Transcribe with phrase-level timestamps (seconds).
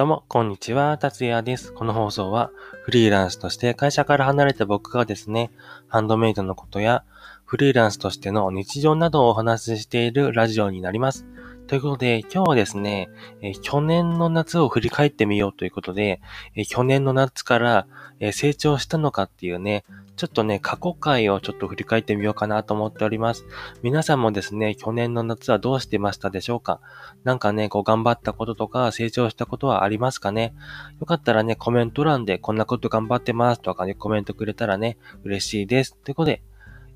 [0.00, 1.74] どうも、こんにちは、達也です。
[1.74, 2.50] この放送は、
[2.84, 5.50] フリーランスとして会社から離れた僕がですね、
[5.88, 7.04] ハンドメイドのことや、
[7.44, 11.26] フリーランスとしての日常などをお話ししているラジオになります。
[11.70, 13.08] ということで、今日はですね、
[13.42, 16.20] え去年の夏を振り返ってみようということで、
[16.56, 17.86] え去年の夏から、
[18.18, 19.84] え成長したのかっていうね、
[20.16, 23.46] ちょっとね、過去回をちょっと振り返ってみようかなと思っております。
[23.84, 26.80] 皆さんもですね、去年の夏はどうしてましたでしょうか？
[27.22, 30.54] なんかね、こう頑張ったこととか成長したことはありますかね？
[30.98, 35.96] よかったらね、コメント欄でこんなこと頑張ってますとかね、コメントくれたらね、嬉しいです。
[35.96, 36.42] ということで、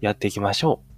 [0.00, 0.93] やっていきましょう。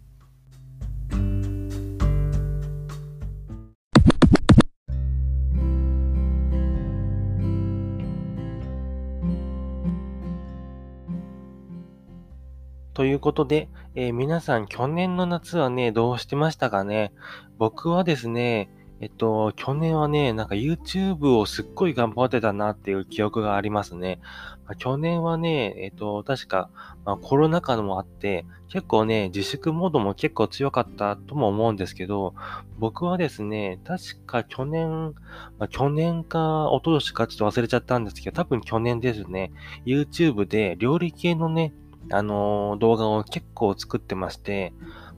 [12.96, 17.12] ということで、えー、皆さん去年の夏はね、どうしてましたかね？
[17.58, 18.70] 僕はですね、
[19.02, 24.18] えっと、去年はね、なんか YouTube をすっごい頑張ってたなっていう記憶がありますね。
[24.64, 26.70] まあ、去年はね、えっと、確か、
[27.04, 32.32] まあ、コロナ禍もあって、結構ね、自粛モードも結構強かったとも思うんですけど、
[32.78, 35.12] 僕はですね、確か去年、
[35.58, 39.52] まあ、去年か、一昨年かちょっと忘れちゃったんですけど、多分去年ですね、
[39.84, 41.74] YouTube で料理系のね、
[42.10, 44.72] あの、動画を結構作ってまして、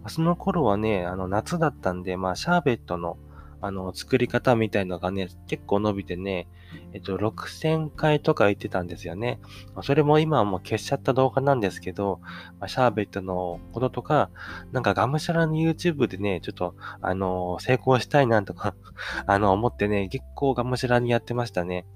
[0.07, 3.19] その頃はね、あの、夏だったんで、まあ、シャーベットの、
[3.61, 6.49] あの、作り方みたいのがね、結構伸びてね、
[6.93, 9.41] えっと、6000回とか言ってたんですよね。
[9.83, 12.21] それも今はもう消しちゃった動画なんですけど、
[12.61, 14.31] まあ、シャーベットのこととか、
[14.73, 18.75] なんかがむしゃらに YouTube でね、ちょっと、あの、成功したいなとか
[19.27, 21.87] あの、思ってね、結構がむしゃらにやってましたね。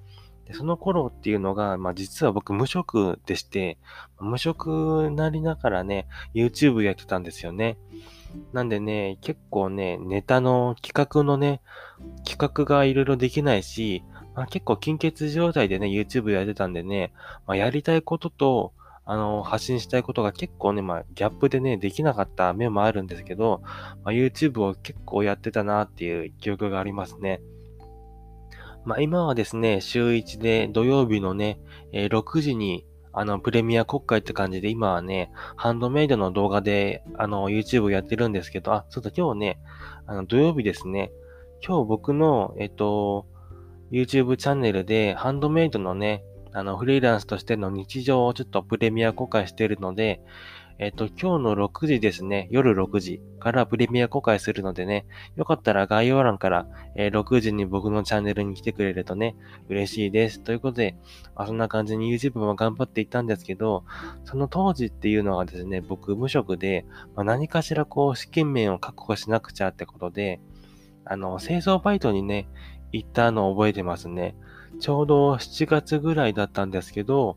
[0.53, 3.79] で、その頃っていうのが、まあ実は僕無職でして、
[4.21, 7.79] 無職なりながらね、YouTube やってたんですよね。
[8.53, 11.61] なんでね、結構ね、ネタの企画のね、
[12.27, 14.05] 企画がいろいろできないし、
[14.35, 17.13] まあ、結構金欠状態でね、YouTube やってたんでね、
[17.47, 18.73] まあ、やりたいことと、
[19.05, 23.61] あの、発信したいことが結構ね、まあ、ギャップでね、できなかった面もあるんですけど、
[24.05, 27.43] まあ、YouTube を結構やってたなっていう記憶がありますね。
[28.85, 31.61] まあ、今はですね、週1で土曜日のね、
[31.93, 39.59] えー、6時に、あの、プレミア国会って感じで、今はね、ハンドメイドの動画で、あの、YouTube やってるんですけど、あ、そうだ、今日ね、
[40.07, 41.13] あの、土曜日ですね。
[41.65, 43.27] 今日僕の、えっと、
[43.93, 50.23] YouTube チャンネルで、ハンドメイドのね、あの、フリーランスとしての日常をちょっとプレミア公開してるので、
[50.79, 55.07] えっと、今日の6時ですね、夜6時からプレミア公開するのでね、
[55.37, 56.67] よかったら概要欄から、
[56.97, 59.37] えー、6時に僕のチャンネルに来てくれるとね、
[59.69, 60.41] 嬉しいです。
[60.41, 60.97] ということで、
[61.35, 63.85] まあ、そんな感じに YouTube も頑張っていったんですけど、
[64.25, 70.41] その当時っていうのはですね、僕無職で、まあ、何かしらこう資金面を確保しなくちゃってことで、
[71.05, 72.49] あの、製造バイトにね、
[72.93, 74.37] 行ったのを覚えてますね。
[74.81, 77.37] ちょうど7月ぐらいだったんですけど、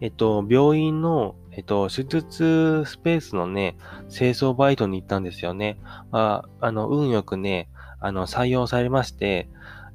[0.00, 3.76] えっと、病院の、えっと、手術スペースのね、
[4.10, 5.78] 清掃バイトに行ったんですよね。
[6.12, 7.68] あ、あの、運よくね、
[8.00, 9.48] あの、採用されまして、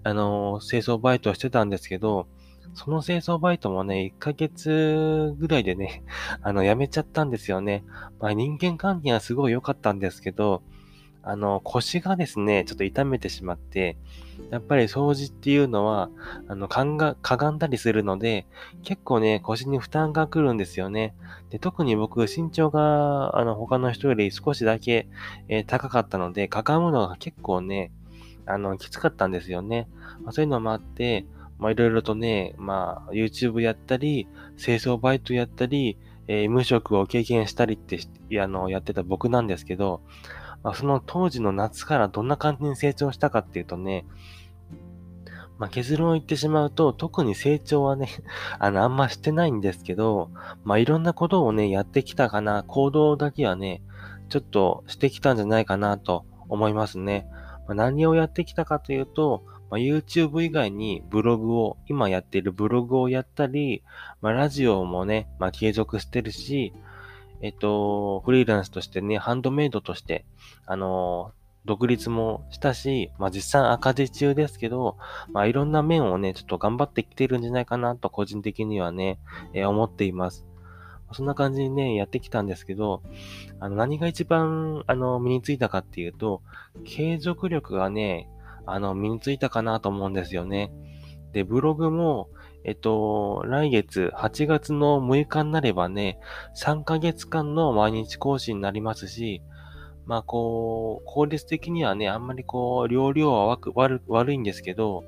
[0.04, 2.28] あの、清掃バイトをしてたんですけど、
[2.74, 6.03] その清掃バイトもね、1ヶ月ぐらいでね、
[6.42, 7.84] あの、辞めちゃったんですよね。
[8.20, 10.64] まあ、人間関係はすごい良かったんですけど、
[11.24, 13.98] あの、腰がですね、ちょっと痛めてしまって、
[14.50, 16.09] やっぱり掃除っていうのは、
[16.48, 18.48] あの、かんが、かがんだりするので、
[18.84, 21.14] 結構ね、腰に負担が来るんですよね。
[21.50, 25.08] で、特に僕、身長が、あの、他の人より少しだけ、
[25.48, 27.92] えー、高かったので、かがむのが結構ね、
[28.48, 29.88] あの、きつかったんですよね。
[30.24, 31.26] まあ、そういうのもあって、
[31.59, 34.28] ま、いろいろとね、まあ、YouTube やったり、
[34.58, 38.00] 清掃バイトやったり、えー、無職を経験したりって、
[38.42, 40.02] あの、やってた僕なんですけど、
[40.63, 44.05] まあ、その当時の夏からどんな感じに成長したかっていうとね、
[45.61, 48.09] まあ、結論を言ってしまうと、特に成長はね、
[48.57, 50.31] あの、あんましてないんですけど、
[50.63, 53.84] まあ、いろんなことをね、やってきたかな、行動だけはね、
[54.29, 57.28] ちょっとしてきたんじゃないかなと思いますね。
[57.67, 63.84] まあ、何をやってきたかというと、まあ、YouTube 以外にブログを、今やっているブログをやったり、
[64.19, 66.73] まあ、ラジオもね、まあ、継続してるし、
[67.41, 70.26] えっと、フリーランスとしてね、ハンドメイドとして、
[70.66, 71.34] あの、
[71.66, 74.97] 独立もしたし、まあ実際赤字中ですけど、
[75.32, 79.20] まあいろんな面をね、ちょっと頑張ってきてるんじゃないかなと個人的にはね、
[79.53, 80.46] えー、思っています。
[81.14, 83.03] そんな感じにね、やってきたんですけど、
[83.59, 86.41] あの、何が一番、あの、身についたかっていうと、
[86.85, 88.29] 継続力がね、
[88.66, 90.72] あの、身についたかなと思うんですよね。
[91.34, 92.29] で、ブログも、
[92.63, 96.19] えっと、来月8月の6日になればね、
[96.55, 99.41] 3ヶ月間の毎日更新になりますし、
[100.05, 105.03] まあ、こう、効率的にはね、あんまりこう、量量は悪悪いんですけど、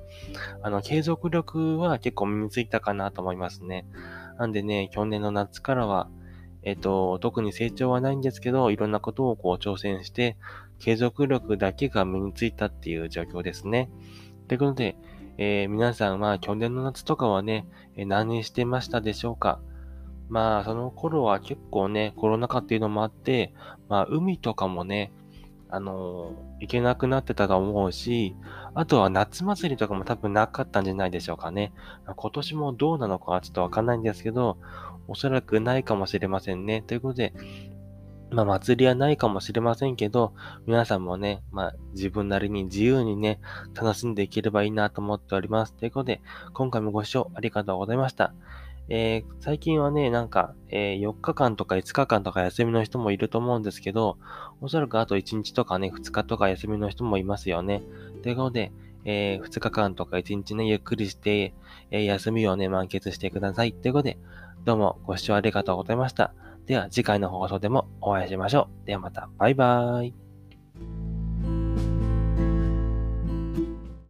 [0.62, 3.86] あの、継続力は結構身についたかなと思いますね。
[4.38, 6.10] なんでね、去年の夏からは、
[6.64, 10.38] えっ、と、特に成長はないんですけど、いろんなことをこう挑戦して、
[10.80, 13.90] 継続力だけが身についたっていう状況ですね。
[14.48, 14.96] ということで、
[15.38, 17.66] えー、皆さんは去年の夏とかはね、
[17.96, 19.60] え何してましたでしょうか？
[20.30, 23.54] まあ、その頃は結構ね、コロナ禍っていうのもあって、
[23.90, 25.12] まあ、海とかもね、
[25.70, 28.36] あの行けなくなってたと思うし、
[28.76, 31.74] あとは夏祭りとかも多分なかったんじゃないでしょうかね。
[32.16, 34.58] 今年もどうなのかはちょっとわかんないんですけど、
[35.08, 36.82] おそらくないかもしれませんね。
[36.82, 37.34] ということで、
[38.34, 40.34] まあ、祭りはないかもしれませんけど、
[40.66, 43.40] 皆さんもね、まあ、自分なりに自由にね、
[43.76, 45.74] 楽しんでいければいいなと思っております。
[45.74, 46.22] ということで、
[46.54, 48.34] 今回もご視聴ありがとうございました。
[48.90, 54.18] えー、最近はね、なんか、えー、4日間とか5日間とか休みの人もいると思うんですけど、
[54.62, 57.84] おそらくあと1日とかね、2日とか休みの人もいますよね。
[58.24, 58.72] ということで、
[59.06, 61.54] えー、2日間とか1日ね、ゆっくりして、
[61.92, 63.74] え、休みをね、満喫してください。
[63.74, 64.18] ということで、
[64.66, 66.34] どうもご視聴ありがとうございました。
[66.66, 68.88] では、次回の放送でもお会いしましょう。
[68.88, 70.23] ではまた、バイバーイ。